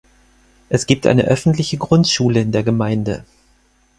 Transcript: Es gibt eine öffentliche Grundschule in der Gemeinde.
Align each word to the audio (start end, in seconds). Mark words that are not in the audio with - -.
Es 0.69 0.87
gibt 0.87 1.05
eine 1.05 1.25
öffentliche 1.25 1.77
Grundschule 1.77 2.39
in 2.41 2.51
der 2.51 2.63
Gemeinde. 2.63 3.23